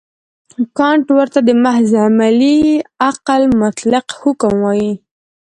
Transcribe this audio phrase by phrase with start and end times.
[0.77, 2.57] کانټ ورته د محض عملي
[3.07, 4.93] عقل مطلق حکم وايي.